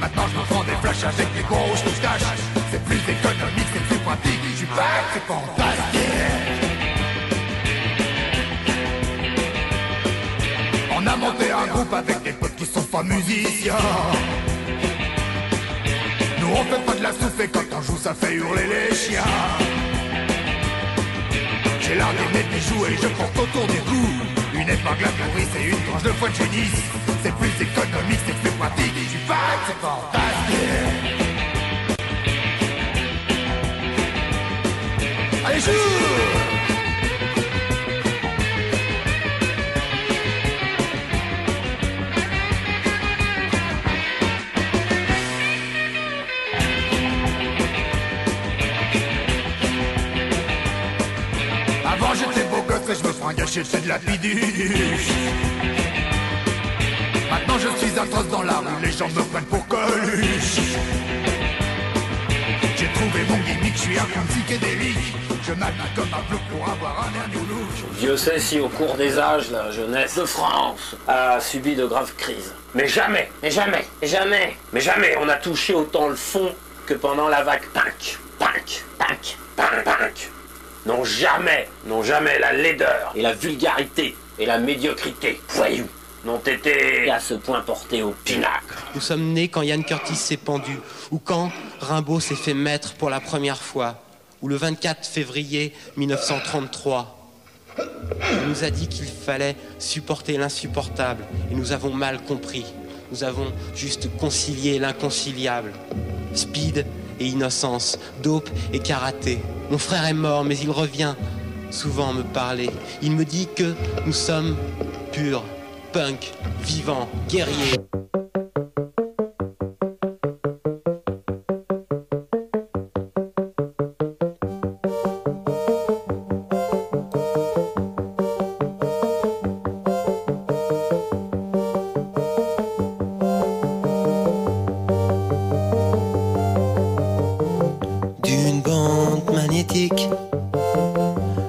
Maintenant 0.00 0.26
je 0.32 0.38
me 0.38 0.44
prends 0.44 0.62
des 0.62 0.76
flashs 0.80 1.02
avec 1.02 1.32
des 1.34 1.42
grosses 1.42 1.84
moustaches. 1.84 2.22
C'est 2.70 2.84
plus 2.84 2.98
économique, 2.98 3.66
c'est 3.72 3.82
plus 3.82 3.98
pratique. 3.98 4.40
Je 4.52 4.56
suis 4.58 4.66
pas 4.66 5.02
c'est 5.12 5.24
fantastique. 5.26 6.00
On 10.96 11.04
a 11.04 11.16
monté 11.16 11.50
un 11.50 11.66
groupe 11.66 11.92
avec 11.92 12.22
des 12.22 12.32
potes 12.32 12.54
qui 12.54 12.66
sont 12.66 12.82
pas 12.82 13.02
musiciens. 13.02 13.74
Nous 16.40 16.48
on 16.52 16.64
fait 16.64 16.84
pas 16.86 16.94
de 16.94 17.02
la 17.02 17.10
souffle 17.12 17.42
et 17.42 17.48
quand 17.48 17.76
on 17.76 17.82
joue 17.82 17.98
ça 17.98 18.14
fait 18.14 18.34
hurler 18.34 18.66
les 18.68 18.94
chiens. 18.94 19.22
J'ai 21.80 21.96
l'art 21.96 22.12
d'aimer 22.12 22.44
des 22.44 22.54
bijoux 22.54 22.86
et 22.86 22.96
je 23.02 23.08
porte 23.08 23.36
autour 23.36 23.66
du 23.66 23.80
cou 23.80 24.06
Une 24.54 24.68
épingle 24.68 25.04
à 25.04 25.26
nourrice 25.26 25.48
et 25.58 25.64
une 25.68 25.82
tranche 25.84 26.04
de 26.04 26.10
foie 26.10 26.28
de 26.28 26.34
génie 26.34 26.70
C'est 27.22 27.34
plus 27.34 27.48
économique, 27.60 28.20
c'est 28.24 28.36
plus 28.36 28.50
pratique. 28.52 28.92
Je 28.94 29.08
suis 29.08 29.18
pas 29.26 29.34
c'est 29.66 29.78
fantastique. 29.80 31.24
Allez 35.44 35.60
joue 35.60 36.73
j'étais 53.46 53.80
de 53.80 53.88
la 53.88 53.98
biduche. 53.98 55.08
Maintenant 57.30 57.58
je 57.58 57.78
suis 57.78 57.98
atroce 57.98 58.28
dans 58.28 58.42
la 58.42 58.58
rue, 58.58 58.82
les 58.82 58.92
gens 58.92 59.08
me 59.08 59.22
prennent 59.22 59.44
pour 59.44 59.66
Coluche. 59.66 60.60
J'ai 62.76 62.88
trouvé 62.92 63.24
mon 63.28 63.36
gimmick, 63.38 63.74
je 63.74 63.80
suis 63.80 63.98
un 63.98 64.26
psychédélique. 64.28 64.98
Je 65.46 65.52
m'allume 65.52 65.76
comme 65.94 66.04
un 66.04 66.22
flou 66.28 66.38
pour 66.50 66.68
avoir 66.68 67.06
un 67.06 67.14
air 67.18 67.28
new 67.28 67.40
look. 67.40 67.98
Dieu 67.98 68.16
sait 68.16 68.38
si 68.38 68.60
au 68.60 68.68
cours 68.68 68.94
des 68.94 69.18
âges, 69.18 69.50
la 69.50 69.70
jeunesse 69.70 70.16
de 70.16 70.24
France 70.24 70.96
a 71.06 71.38
subi 71.38 71.74
de 71.74 71.84
graves 71.84 72.14
crises. 72.16 72.54
Mais 72.74 72.88
jamais, 72.88 73.30
mais 73.42 73.50
jamais, 73.50 73.84
mais 74.00 74.08
jamais, 74.08 74.56
mais 74.72 74.80
jamais 74.80 75.16
on 75.20 75.28
a 75.28 75.36
touché 75.36 75.74
autant 75.74 76.08
le 76.08 76.16
fond 76.16 76.54
que 76.86 76.94
pendant 76.94 77.28
la 77.28 77.42
vague 77.42 77.66
punk, 77.74 78.18
punk, 78.38 78.84
punk, 78.98 79.36
punk, 79.56 79.84
punk. 79.84 80.30
Non 80.86 81.02
jamais, 81.02 81.68
non 81.86 82.02
jamais 82.02 82.38
la 82.38 82.52
laideur 82.52 83.12
et 83.14 83.22
la 83.22 83.32
vulgarité 83.32 84.14
et 84.38 84.44
la 84.44 84.58
médiocrité, 84.58 85.40
voyou, 85.48 85.86
n'ont 86.26 86.38
été 86.38 87.10
à 87.10 87.20
ce 87.20 87.34
point 87.34 87.62
portés 87.62 88.02
au 88.02 88.14
pinacle. 88.24 88.74
Nous 88.94 89.00
sommes 89.00 89.32
nés 89.32 89.48
quand 89.48 89.62
Yann 89.62 89.82
Curtis 89.82 90.16
s'est 90.16 90.36
pendu, 90.36 90.78
ou 91.10 91.18
quand 91.18 91.50
Rimbaud 91.80 92.20
s'est 92.20 92.34
fait 92.34 92.52
maître 92.52 92.94
pour 92.94 93.08
la 93.08 93.20
première 93.20 93.62
fois, 93.62 94.02
ou 94.42 94.48
le 94.48 94.56
24 94.56 95.06
février 95.06 95.72
1933. 95.96 97.32
On 97.78 98.48
nous 98.48 98.64
a 98.64 98.70
dit 98.70 98.88
qu'il 98.88 99.06
fallait 99.06 99.56
supporter 99.78 100.36
l'insupportable, 100.36 101.24
et 101.50 101.54
nous 101.54 101.72
avons 101.72 101.94
mal 101.94 102.22
compris. 102.22 102.66
Nous 103.10 103.24
avons 103.24 103.52
juste 103.74 104.14
concilié 104.18 104.78
l'inconciliable. 104.78 105.72
Speed 106.34 106.84
et 107.20 107.26
innocence, 107.26 107.98
dope 108.22 108.50
et 108.72 108.78
karaté. 108.78 109.38
Mon 109.70 109.78
frère 109.78 110.06
est 110.06 110.14
mort, 110.14 110.44
mais 110.44 110.56
il 110.56 110.70
revient 110.70 111.14
souvent 111.70 112.12
me 112.12 112.22
parler. 112.22 112.70
Il 113.02 113.12
me 113.12 113.24
dit 113.24 113.48
que 113.54 113.74
nous 114.06 114.12
sommes 114.12 114.56
purs, 115.12 115.42
punk, 115.92 116.32
vivants, 116.62 117.08
guerriers. 117.28 117.78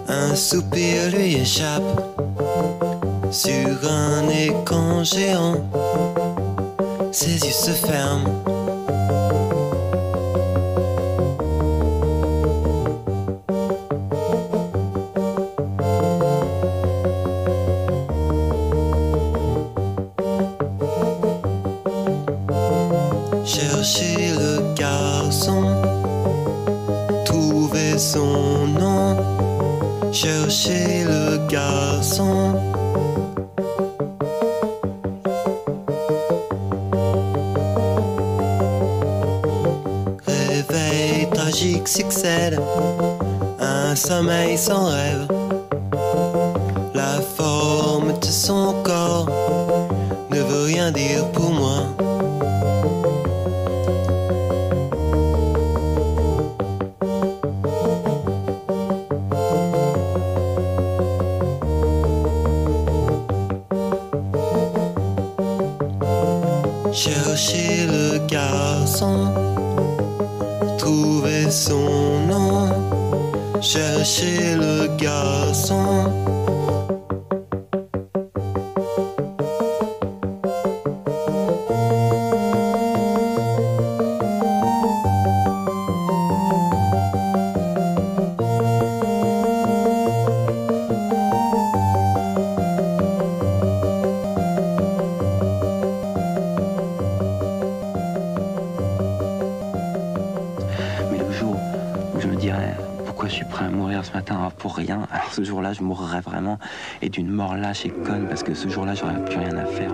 Un 0.08 0.34
soupir 0.36 1.12
lui 1.12 1.36
échappe 1.36 1.84
sur 3.30 3.52
un 3.88 4.28
écran 4.30 5.04
géant. 5.04 5.64
Ses 7.12 7.36
yeux 7.46 7.52
se 7.52 7.70
ferment. 7.70 8.65
Chercher 30.66 31.04
le 31.04 31.48
garçon. 31.48 32.54
Réveil 40.28 41.30
tragique 41.32 41.88
succède, 41.88 42.60
un 43.60 43.96
sommeil 43.96 44.58
sans 44.58 44.86
rêve. 44.90 45.28
Chercher 67.36 67.86
le 67.88 68.26
garçon, 68.28 69.34
trouver 70.78 71.52
son 71.52 72.22
nom, 72.30 72.70
chercher 73.60 74.56
le 74.56 74.88
garçon. 74.96 76.35
Je 105.76 105.84
mourrais 105.84 106.22
vraiment 106.22 106.58
et 107.02 107.10
d'une 107.10 107.30
mort 107.30 107.56
lâche 107.56 107.86
et 107.86 107.90
conne 107.90 108.28
parce 108.28 108.44
que 108.44 108.54
ce 108.54 108.68
jour-là, 108.70 108.94
j'aurais 108.96 109.24
plus 109.26 109.38
rien 109.38 109.58
à 109.58 109.66
faire, 109.66 109.92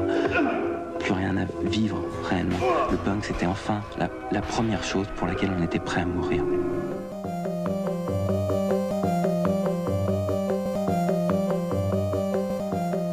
plus 0.99 1.13
rien 1.13 1.35
à 1.37 1.45
vivre 1.67 1.97
réellement. 2.29 2.57
Le 2.91 2.97
punk, 2.97 3.25
c'était 3.25 3.45
enfin 3.47 3.81
la, 3.97 4.09
la 4.31 4.41
première 4.41 4.83
chose 4.83 5.07
pour 5.15 5.27
laquelle 5.27 5.51
on 5.57 5.63
était 5.63 5.79
prêt 5.79 6.01
à 6.01 6.05
mourir. 6.05 6.43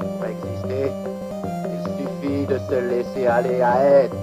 Pour 0.01 0.27
exister, 0.27 0.93
il 1.73 1.81
suffit 1.97 2.47
de 2.47 2.59
se 2.69 2.89
laisser 2.91 3.27
aller 3.27 3.61
à 3.63 3.83
être. 4.03 4.17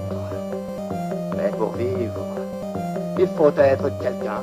Mais 1.36 1.50
pour 1.50 1.72
vivre, 1.72 2.24
il 3.18 3.28
faut 3.36 3.52
être 3.58 3.90
quelqu'un. 4.00 4.40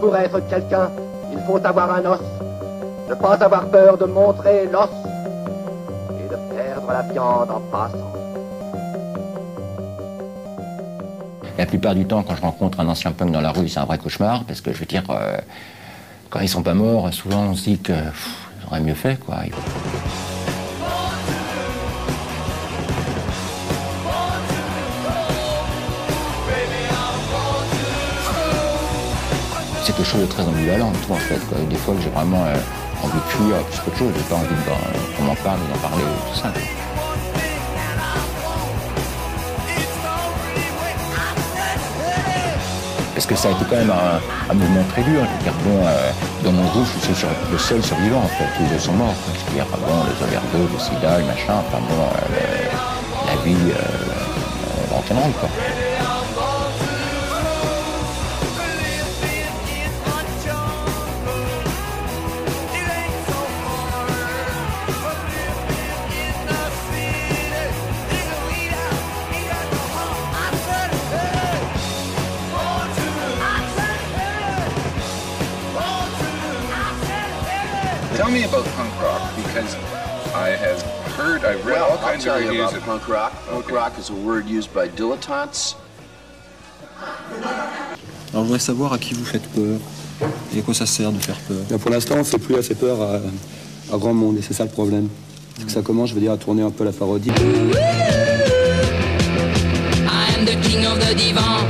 Pour 0.00 0.16
être 0.16 0.40
quelqu'un, 0.48 0.90
il 1.32 1.38
faut 1.40 1.64
avoir 1.64 1.92
un 1.92 2.04
os. 2.04 2.37
Ne 3.08 3.14
pas 3.14 3.42
avoir 3.42 3.68
peur 3.70 3.96
de 3.96 4.04
montrer 4.04 4.68
l'os. 4.70 4.90
Et 6.10 6.28
de 6.28 6.36
perdre 6.54 6.88
la 6.88 7.02
viande 7.02 7.50
en 7.50 7.60
passant. 7.72 8.12
La 11.56 11.64
plupart 11.66 11.94
du 11.94 12.04
temps, 12.04 12.22
quand 12.22 12.36
je 12.36 12.42
rencontre 12.42 12.80
un 12.80 12.88
ancien 12.88 13.12
punk 13.12 13.32
dans 13.32 13.40
la 13.40 13.50
rue, 13.50 13.68
c'est 13.68 13.80
un 13.80 13.86
vrai 13.86 13.98
cauchemar, 13.98 14.44
parce 14.44 14.60
que 14.60 14.72
je 14.72 14.78
veux 14.78 14.86
dire, 14.86 15.04
euh, 15.08 15.38
quand 16.30 16.40
ils 16.40 16.48
sont 16.48 16.62
pas 16.62 16.74
morts, 16.74 17.12
souvent 17.12 17.44
on 17.44 17.54
se 17.54 17.64
dit 17.64 17.78
que 17.78 17.94
auraient 18.66 18.80
mieux 18.80 18.94
fait, 18.94 19.16
quoi. 19.16 19.36
C'est 29.82 29.96
quelque 29.96 30.04
chose 30.04 30.20
de 30.20 30.26
très 30.26 30.42
ambivalent, 30.42 30.92
tout 31.06 31.12
en 31.12 31.16
fait. 31.16 31.40
Des 31.70 31.76
fois, 31.76 31.94
j'ai 32.02 32.10
vraiment 32.10 32.44
euh, 32.44 32.54
envie 33.04 33.14
de 33.18 33.30
fuir 33.30 33.56
plus 33.70 33.80
qu'autre 33.80 33.98
chose. 33.98 34.12
J'ai 34.16 34.22
pas 34.24 34.36
envie 34.36 34.48
de- 34.48 35.16
qu'on 35.16 35.24
m'en 35.24 35.34
parle, 35.36 35.58
d'en 35.72 35.78
parler, 35.88 36.04
tout 36.32 36.38
ça. 36.40 36.52
Parce 43.14 43.26
que 43.26 43.34
ça 43.34 43.48
a 43.48 43.50
été 43.50 43.64
quand 43.68 43.76
même 43.76 43.90
un, 44.50 44.54
mouvement 44.54 44.84
très 44.92 45.02
dur. 45.02 45.20
Dire, 45.42 45.52
bon, 45.64 45.84
euh, 45.84 46.10
dans 46.44 46.52
mon 46.52 46.62
groupe, 46.70 46.86
je 47.08 47.12
suis 47.12 47.26
le 47.50 47.58
seul 47.58 47.82
survivant, 47.82 48.18
en 48.22 48.28
fait. 48.28 48.44
Tous 48.56 48.72
les 48.72 48.78
sont 48.78 48.92
morts. 48.92 49.14
quoi. 49.24 49.34
Je 49.34 49.44
veux 49.50 49.54
dire, 49.56 49.66
ah 49.72 49.76
bon, 49.76 50.04
les 50.06 50.24
overdoses, 50.24 50.70
le 50.72 50.78
sida, 50.78 51.18
le 51.18 51.24
machin, 51.24 51.54
enfin 51.66 51.78
bon, 51.88 52.04
euh, 52.04 52.28
le- 52.30 53.26
la 53.26 53.42
vie 53.42 53.72
euh, 53.72 53.74
euh, 53.74 54.94
rock'n'roll, 54.94 55.32
quoi. 55.40 55.48
Have 80.58 80.82
heard, 81.16 81.44
I've 81.44 81.64
read 81.64 81.74
Well, 81.76 81.84
all 81.84 81.98
I'll 81.98 82.10
kinds 82.10 82.24
tell 82.24 82.36
of 82.36 82.42
you 82.42 82.48
reviews 82.50 82.70
about 82.70 82.78
of 82.78 82.84
punk 82.84 83.08
rock. 83.08 83.32
Punk 83.46 83.70
rock 83.70 83.98
is 83.98 84.10
a 84.10 84.14
word 84.14 84.46
used 84.46 84.72
by 84.74 84.88
dilettantes. 84.88 85.76
Alors 88.32 88.42
je 88.44 88.48
voudrais 88.48 88.58
savoir 88.58 88.92
à 88.92 88.98
qui 88.98 89.14
vous 89.14 89.24
faites 89.24 89.46
peur 89.54 89.78
et 90.54 90.58
à 90.58 90.62
quoi 90.62 90.74
ça 90.74 90.84
sert 90.86 91.12
de 91.12 91.18
faire 91.18 91.38
peur. 91.48 91.78
pour 91.78 91.90
l'instant, 91.90 92.16
on 92.16 92.18
ne 92.18 92.24
fait 92.24 92.38
plus 92.38 92.56
assez 92.56 92.74
peur 92.74 93.00
à, 93.00 93.20
à 93.94 93.98
grand 93.98 94.12
monde 94.12 94.36
et 94.38 94.42
c'est 94.42 94.52
ça 94.54 94.64
le 94.64 94.70
problème. 94.70 95.08
Parce 95.54 95.66
que 95.66 95.72
ça 95.72 95.82
commence, 95.82 96.10
je 96.10 96.14
veux 96.14 96.20
dire, 96.20 96.32
à 96.32 96.36
tourner 96.36 96.62
un 96.62 96.70
peu 96.70 96.84
la 96.84 96.92
parodie. 96.92 97.30
I'm 100.10 100.44
the 100.44 100.60
king 100.62 100.84
of 100.86 100.98
the 100.98 101.14
divan. 101.14 101.66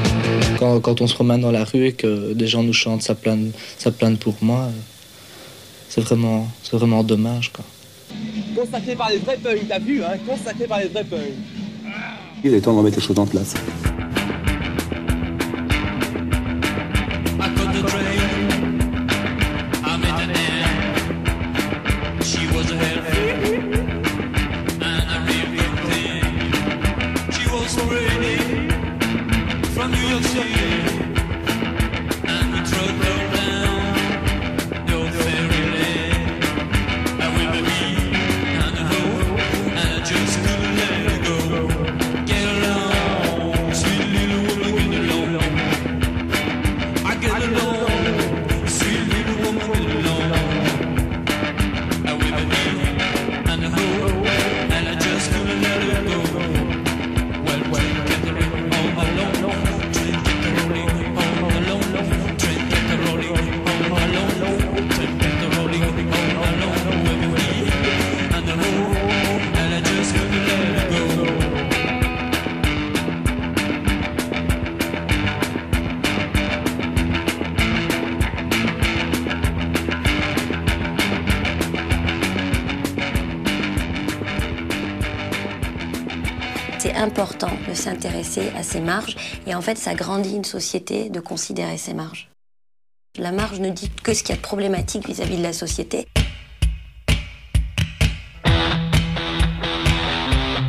Quand, 0.59 0.81
quand 0.81 1.01
on 1.01 1.07
se 1.07 1.15
promène 1.15 1.43
dans 1.43 1.53
la 1.53 1.65
rue 1.65 1.87
et 1.87 1.93
que 1.93 2.33
des 2.33 2.47
gens 2.47 2.63
nous 2.63 2.73
chantent 2.73 3.03
sa 3.03 3.15
plainte, 3.15 3.55
sa 3.79 3.93
plainte 3.93 4.19
pour 4.19 4.35
moi, 4.41 4.69
c'est 5.89 6.01
vraiment, 6.01 6.49
c'est 6.63 6.77
vraiment 6.77 7.05
dommage. 7.05 7.53
Quoi. 7.53 7.65
Consacré 8.59 8.97
par 8.97 9.09
les 9.11 9.19
vrais 9.19 9.37
punks, 9.37 9.69
t'as 9.69 9.79
vu, 9.79 10.03
hein 10.03 10.17
Consacré 10.27 10.67
par 10.67 10.81
les 10.81 10.89
vrais 10.89 11.05
punks. 11.05 11.21
Il 12.43 12.55
est 12.55 12.61
temps 12.61 12.73
de 12.73 12.79
remettre 12.79 12.97
les 12.97 13.03
choses 13.03 13.19
en 13.19 13.27
place. 13.27 13.55
À 88.37 88.63
ces 88.63 88.81
marges 88.81 89.17
et 89.47 89.55
en 89.55 89.63
fait 89.63 89.79
ça 89.79 89.95
grandit 89.95 90.37
une 90.37 90.45
société 90.45 91.09
de 91.09 91.21
considérer 91.21 91.79
ces 91.79 91.95
marges. 91.95 92.31
La 93.17 93.33
marge 93.33 93.59
ne 93.61 93.71
dit 93.71 93.91
que 94.03 94.15
ce 94.15 94.23
qu'il 94.23 94.31
y 94.31 94.33
a 94.35 94.37
de 94.37 94.43
problématique 94.43 95.09
vis-à-vis 95.09 95.39
de 95.39 95.43
la 95.43 95.53
société. 95.53 96.07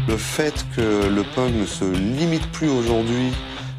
Le 0.07 0.17
fait 0.17 0.65
que 0.75 1.07
le 1.07 1.23
punk 1.35 1.53
ne 1.53 1.65
se 1.65 1.85
limite 1.85 2.49
plus 2.51 2.69
aujourd'hui 2.69 3.31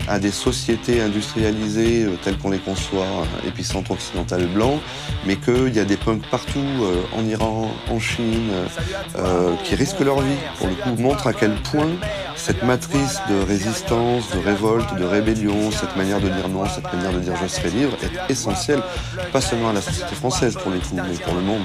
à 0.08 0.18
des 0.18 0.30
sociétés 0.30 1.00
industrialisées 1.00 2.04
euh, 2.04 2.16
telles 2.22 2.36
qu'on 2.36 2.50
les 2.50 2.58
conçoit, 2.58 3.04
euh, 3.04 3.48
épicentre 3.48 3.92
occidental 3.92 4.46
blanc, 4.46 4.80
mais 5.24 5.36
qu'il 5.36 5.74
y 5.74 5.78
a 5.78 5.84
des 5.84 5.96
punks 5.96 6.26
partout, 6.30 6.58
euh, 6.58 7.02
en 7.16 7.24
Iran, 7.26 7.70
en 7.88 8.00
Chine, 8.00 8.50
qui 9.64 9.74
risquent 9.74 10.00
leur 10.00 10.20
vie, 10.20 10.36
pour 10.58 10.68
le 10.68 10.74
coup, 10.74 11.00
montre 11.00 11.26
à 11.26 11.32
quel 11.32 11.54
point 11.54 11.90
cette 12.40 12.62
matrice 12.62 13.20
de 13.28 13.42
résistance, 13.42 14.30
de 14.30 14.38
révolte, 14.38 14.94
de 14.96 15.04
rébellion, 15.04 15.70
cette 15.70 15.94
manière 15.96 16.20
de 16.20 16.28
dire 16.28 16.48
non, 16.48 16.66
cette 16.66 16.90
manière 16.92 17.12
de 17.12 17.18
dire 17.20 17.34
je 17.40 17.46
serai 17.46 17.70
libre, 17.70 17.96
est 18.02 18.32
essentielle, 18.32 18.82
pas 19.32 19.40
seulement 19.40 19.70
à 19.70 19.72
la 19.74 19.82
société 19.82 20.14
française 20.14 20.54
pour 20.54 20.70
le 20.70 20.78
coup, 20.78 20.94
mais 20.96 21.16
pour 21.18 21.34
le 21.34 21.42
monde. 21.42 21.62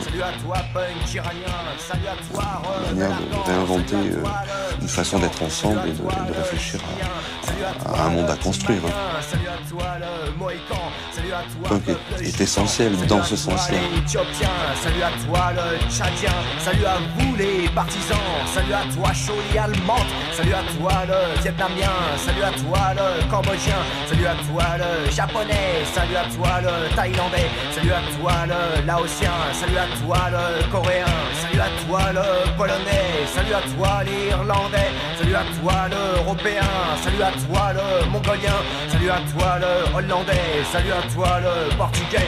Une 2.91 2.97
manière 2.97 3.17
de 3.17 3.51
réinventer 3.51 3.95
euh, 3.95 4.23
une 4.81 4.87
façon 4.87 5.19
d'être 5.19 5.41
ensemble 5.43 5.81
et 5.87 5.91
de, 5.91 6.01
et 6.01 6.31
de 6.31 6.37
réfléchir 6.37 6.79
à, 7.85 8.01
à 8.01 8.05
un 8.05 8.09
monde 8.09 8.29
à 8.29 8.35
construire. 8.35 8.81
Le 11.63 11.69
punk 11.69 11.83
est, 11.89 12.21
est 12.27 12.41
essentiel 12.41 12.95
dans 13.07 13.23
ce 13.23 13.35
sens-là. 13.35 13.77
Salut 14.07 15.03
à 15.03 15.11
toi 15.25 15.51
le 15.55 15.79
Tchadien, 15.89 16.31
salut 16.59 16.85
à 16.85 16.97
vous 17.17 17.35
les 17.35 17.67
partisans, 17.69 18.17
salut 18.53 18.73
à 18.73 18.83
toi 18.93 19.11
Choli 19.13 19.57
allemande, 19.57 20.09
salut 20.31 20.53
à 20.53 20.63
toi 20.77 20.91
le 21.07 21.41
Vietnamien, 21.41 21.91
salut 22.17 22.43
à 22.43 22.51
toi 22.51 22.93
le 22.95 23.29
Cambodgien, 23.29 23.81
salut 24.07 24.27
à 24.27 24.35
toi 24.35 24.65
le 24.77 25.11
Japonais, 25.11 25.85
salut 25.93 26.15
à 26.15 26.25
toi 26.35 26.61
le 26.61 26.95
Thaïlandais, 26.95 27.49
salut 27.73 27.91
à 27.91 28.01
toi 28.17 28.33
le 28.47 28.85
Laotien, 28.85 29.31
salut 29.53 29.77
à 29.77 29.87
toi 29.99 30.17
le 30.31 30.71
Coréen, 30.71 31.05
salut 31.41 31.61
à 31.61 31.69
toi 31.87 32.01
le 32.13 32.57
Polonais, 32.57 33.14
salut 33.33 33.53
à 33.53 33.61
toi 33.75 34.03
l'Irlandais, 34.03 34.91
salut 35.17 35.35
à 35.35 35.43
toi 35.59 35.87
l'Européen, 35.89 36.61
salut 37.03 37.23
à 37.23 37.31
toi 37.31 37.73
le 37.73 38.09
Mongolien, 38.09 38.57
salut 38.87 39.09
à 39.09 39.19
toi 39.31 39.59
le 39.59 39.95
Hollandais, 39.95 40.63
salut 40.71 40.91
à 40.91 41.01
toi 41.13 41.39
le 41.39 41.75
Portugais, 41.75 42.27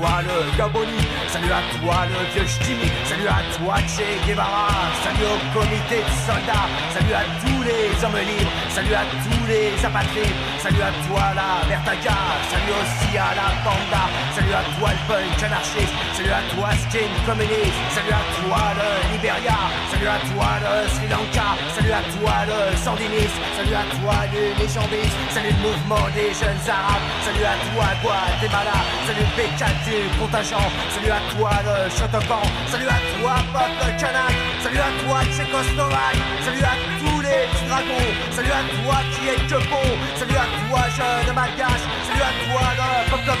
le 0.01 0.57
Gaboni, 0.57 0.97
salut 1.31 1.51
à 1.51 1.63
toi 1.79 1.95
le 2.11 2.19
vieux 2.33 2.47
Ch'timi, 2.47 2.91
salut 3.07 3.27
à 3.27 3.39
toi 3.55 3.75
Che 3.87 4.03
Guevara, 4.27 4.67
salut 5.03 5.27
au 5.31 5.39
comité 5.55 6.03
de 6.03 6.13
soldats, 6.27 6.67
salut 6.91 7.15
à 7.15 7.23
tous 7.39 7.61
les 7.63 7.87
hommes 8.03 8.19
libres, 8.19 8.51
salut 8.69 8.93
à 8.93 9.05
tous 9.23 9.43
les 9.47 9.71
apatrides, 9.79 10.39
salut 10.59 10.83
à 10.83 10.91
toi 11.07 11.23
la 11.31 11.63
Vertaga, 11.67 12.19
salut 12.51 12.75
aussi 12.75 13.11
à 13.15 13.31
la 13.39 13.47
Panda, 13.63 14.03
salut 14.35 14.51
à 14.53 14.63
toi 14.75 14.89
le 14.91 15.01
punk 15.07 15.43
anarchiste, 15.43 15.95
salut 16.13 16.35
à 16.35 16.43
toi 16.51 16.69
skin 16.83 17.11
communiste, 17.25 17.79
salut 17.95 18.11
à 18.11 18.23
toi 18.35 18.61
le 18.75 18.89
Liberia, 19.15 19.59
salut 19.87 20.11
à 20.11 20.19
toi 20.27 20.49
le 20.59 20.73
Sri 20.91 21.07
Lanka, 21.07 21.47
salut 21.71 21.95
à 21.95 22.03
toi 22.11 22.35
le 22.43 22.59
sandiniste, 22.75 23.39
salut 23.55 23.77
à 23.79 23.85
toi 23.95 24.15
le 24.35 24.43
légendiste, 24.59 25.17
salut 25.31 25.55
le 25.55 25.61
mouvement 25.63 26.05
des 26.11 26.35
jeunes 26.35 26.63
arabes, 26.67 27.07
salut 27.23 27.47
à 27.47 27.55
toi 27.71 27.87
Guatemala, 28.03 28.77
salut 29.07 29.23
le 29.23 29.31
P4 29.39 29.63
du 29.87 29.97
contingent, 30.19 30.67
salut 30.91 31.11
à 31.11 31.20
toi 31.29 31.51
le 31.65 31.89
Chotopan, 31.89 32.41
salut 32.67 32.87
à 32.87 32.99
toi 33.19 33.35
peuple 33.53 33.97
kanak, 33.99 34.35
salut 34.63 34.79
à 34.79 34.91
toi 35.03 35.19
Tchécoslovaque, 35.31 36.21
salut 36.45 36.63
à 36.63 36.75
tous 36.99 37.21
les 37.21 37.47
petits 37.51 37.67
dragons, 37.67 38.11
salut 38.31 38.51
à 38.51 38.63
toi 38.75 38.97
qui 39.11 39.27
est 39.29 39.41
que 39.47 39.59
salut 40.19 40.37
à 40.37 40.47
toi 40.67 40.81
jeune 40.97 41.35
malgache, 41.35 41.85
salut 42.07 42.21
à 42.21 42.33
toi 42.45 42.63
le 42.79 43.11
peuple 43.11 43.31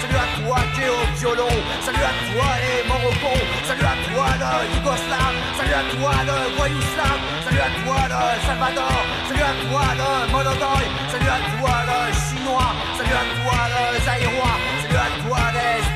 salut 0.00 0.16
à 0.16 0.26
toi 0.40 0.58
qui 0.74 0.80
est 0.82 0.90
au 0.90 1.02
violon, 1.18 1.54
salut 1.80 2.04
à 2.04 2.12
toi 2.32 2.48
les 2.62 2.88
Morocons, 2.88 3.42
salut 3.66 3.84
à 3.84 3.96
toi 4.06 4.26
le 4.42 4.50
Yougoslave, 4.74 5.36
salut 5.56 5.74
à 5.74 5.84
toi 5.94 6.12
le 6.26 6.56
Voyouslav, 6.56 7.18
salut 7.44 7.60
à 7.60 7.70
toi 7.84 8.00
le 8.12 8.22
Salvador, 8.46 8.98
salut 9.28 9.42
à 9.42 9.54
toi 9.66 9.84
le 10.00 10.32
Monodoy, 10.32 10.84
salut 11.10 11.30
à 11.30 11.40
toi 11.56 11.74
le 11.88 11.98
Chinois, 12.12 12.72
salut 12.98 13.14
à 13.14 13.24
toi 13.38 13.58
le 13.72 13.82
Zaïrois, 14.04 14.56
salut 14.80 14.81
à 14.81 14.81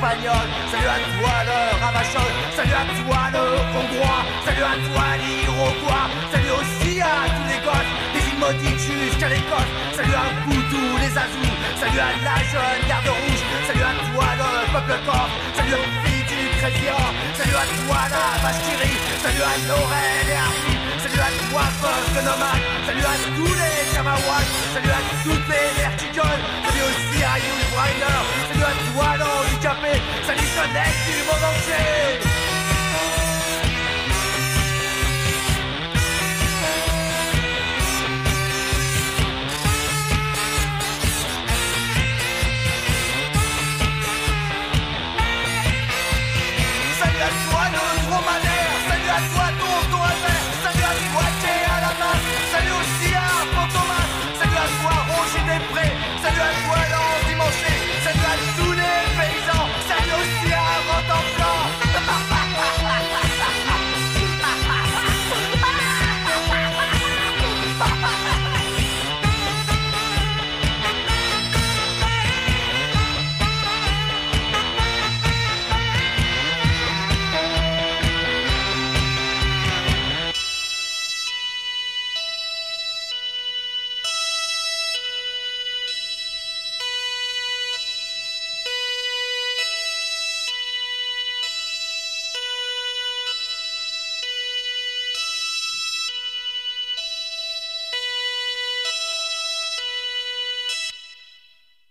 salut 0.00 0.28
à 0.28 0.98
toi 1.16 1.34
le 1.48 1.58
Ravachol, 1.80 2.32
salut 2.54 2.72
à 2.72 2.84
toi 3.00 3.20
le 3.32 3.44
Hongrois, 3.76 4.22
salut 4.44 4.62
à 4.62 4.76
toi 4.88 5.04
l'Iroquois, 5.20 6.06
salut 6.32 6.52
aussi 6.58 7.00
à 7.00 7.24
tous 7.32 7.48
les 7.48 7.60
gosses, 7.64 7.92
des 8.12 8.28
îles 8.28 8.38
maudites 8.38 8.80
jusqu'à 8.80 9.28
l'Écosse, 9.28 9.72
salut 9.94 10.14
à 10.14 10.26
vous 10.44 10.62
tous 10.70 10.96
les 11.00 11.12
Azous, 11.16 11.56
salut 11.80 12.00
à 12.00 12.12
la 12.24 12.36
jeune 12.44 12.88
garde 12.88 13.08
rouge, 13.08 13.42
salut 13.66 13.82
à 13.82 13.94
toi 14.12 14.26
le 14.36 14.72
peuple 14.72 15.00
corse, 15.06 15.32
salut 15.56 15.74
aux 15.74 16.06
filles 16.06 16.16
du 16.28 16.88
Horror. 16.88 17.14
Salut 17.36 17.54
à 17.54 17.66
toi, 17.86 17.98
la 18.10 18.42
Bastiri. 18.42 18.92
Salut 19.22 19.42
à 19.42 19.68
Laurel 19.68 20.26
et 20.26 20.34
Harry. 20.34 20.74
Salut 20.98 21.20
à 21.20 21.30
toi, 21.50 21.62
Fox 21.80 22.02
le 22.16 22.22
nomade. 22.22 22.64
Salut 22.86 23.04
à 23.04 23.16
tous 23.36 23.54
les 23.54 23.94
Kamawats. 23.94 24.48
Salut 24.74 24.90
à 24.90 25.02
toutes 25.22 25.48
les 25.48 25.95
vertigoles. 26.16 26.42
Salut 26.64 26.82
aussi 26.82 27.22
à 27.22 27.38
You 27.38 27.54
Briner. 27.72 28.22
Salut 28.48 28.64
à 28.64 28.92
toi, 28.92 29.16
l'handicapé. 29.18 30.00
Salut 30.26 30.48
jeunesse 30.54 30.98
du 31.06 31.22
monde 31.26 31.44
entier. 31.44 32.35